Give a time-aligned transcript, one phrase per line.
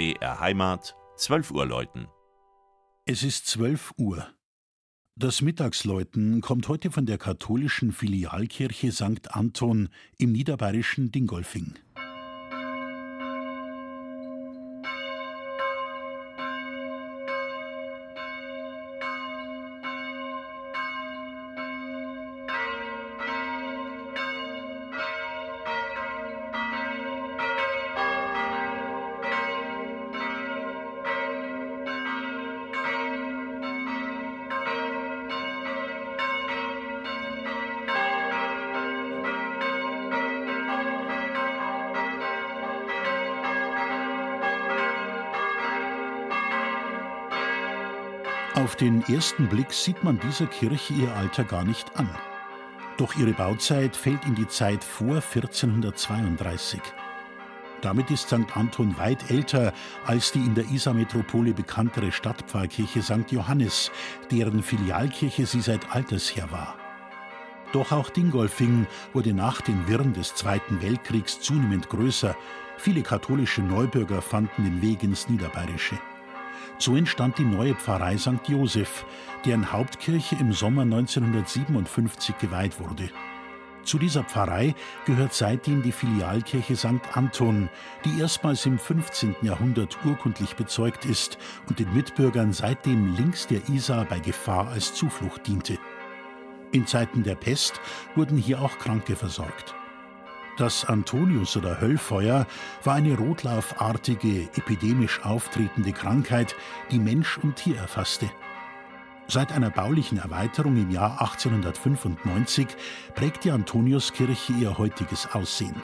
[0.00, 2.08] BR Heimat, 12 Uhr läuten.
[3.04, 4.26] Es ist 12 Uhr.
[5.14, 9.36] Das Mittagsläuten kommt heute von der katholischen Filialkirche St.
[9.36, 11.74] Anton im niederbayerischen Dingolfing.
[48.60, 52.10] Auf den ersten Blick sieht man dieser Kirche ihr Alter gar nicht an.
[52.98, 56.78] Doch ihre Bauzeit fällt in die Zeit vor 1432.
[57.80, 58.54] Damit ist St.
[58.54, 59.72] Anton weit älter
[60.04, 63.30] als die in der Isar-Metropole bekanntere Stadtpfarrkirche St.
[63.30, 63.90] Johannes,
[64.30, 66.76] deren Filialkirche sie seit alters her war.
[67.72, 72.36] Doch auch Dingolfing wurde nach den Wirren des Zweiten Weltkriegs zunehmend größer.
[72.76, 75.98] Viele katholische Neubürger fanden den Weg ins Niederbayerische.
[76.80, 78.48] So entstand die neue Pfarrei St.
[78.48, 79.04] Joseph,
[79.44, 83.10] deren Hauptkirche im Sommer 1957 geweiht wurde.
[83.84, 87.02] Zu dieser Pfarrei gehört seitdem die Filialkirche St.
[87.12, 87.68] Anton,
[88.06, 89.36] die erstmals im 15.
[89.42, 91.36] Jahrhundert urkundlich bezeugt ist
[91.68, 95.78] und den Mitbürgern seitdem links der Isar bei Gefahr als Zuflucht diente.
[96.72, 97.78] In Zeiten der Pest
[98.14, 99.74] wurden hier auch Kranke versorgt.
[100.60, 102.46] Das Antonius- oder Höllfeuer
[102.84, 106.54] war eine rotlaufartige, epidemisch auftretende Krankheit,
[106.90, 108.28] die Mensch und Tier erfasste.
[109.26, 112.66] Seit einer baulichen Erweiterung im Jahr 1895
[113.14, 115.82] prägt die Antoniuskirche ihr heutiges Aussehen.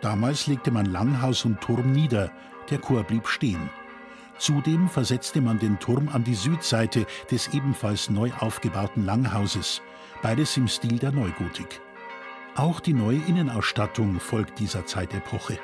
[0.00, 2.30] Damals legte man Langhaus und Turm nieder,
[2.70, 3.68] der Chor blieb stehen.
[4.38, 9.82] Zudem versetzte man den Turm an die Südseite des ebenfalls neu aufgebauten Langhauses,
[10.22, 11.82] beides im Stil der Neugotik.
[12.58, 15.60] Auch die neue Innenausstattung folgt dieser Zeitepoche.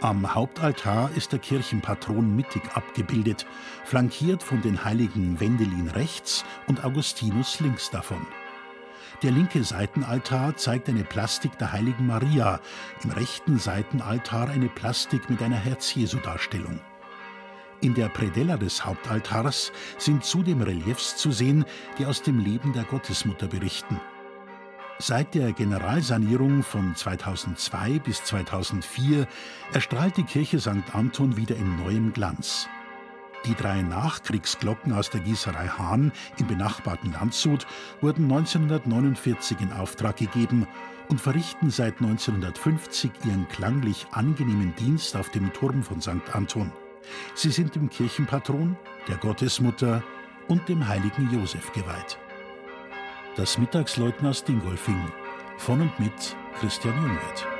[0.00, 3.44] Am Hauptaltar ist der Kirchenpatron mittig abgebildet,
[3.84, 8.24] flankiert von den heiligen Wendelin rechts und Augustinus links davon.
[9.24, 12.60] Der linke Seitenaltar zeigt eine Plastik der heiligen Maria,
[13.02, 16.78] im rechten Seitenaltar eine Plastik mit einer Herz-Jesu-Darstellung.
[17.80, 21.64] In der Predella des Hauptaltars sind zudem Reliefs zu sehen,
[21.98, 24.00] die aus dem Leben der Gottesmutter berichten.
[24.98, 29.26] Seit der Generalsanierung von 2002 bis 2004
[29.74, 30.94] erstrahlt die Kirche St.
[30.94, 32.66] Anton wieder in neuem Glanz.
[33.44, 37.66] Die drei Nachkriegsglocken aus der Gießerei Hahn im benachbarten Landshut
[38.00, 40.66] wurden 1949 in Auftrag gegeben
[41.08, 46.34] und verrichten seit 1950 ihren klanglich angenehmen Dienst auf dem Turm von St.
[46.34, 46.72] Anton.
[47.34, 48.76] Sie sind dem Kirchenpatron,
[49.08, 50.02] der Gottesmutter
[50.48, 52.18] und dem heiligen Josef geweiht.
[53.36, 55.12] Das Mittagsläuten aus Dingolfing
[55.58, 57.55] von und mit Christian Jungwirth.